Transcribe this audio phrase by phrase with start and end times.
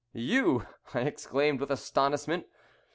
[0.13, 2.47] "You!" I exclaimed, with astonishment.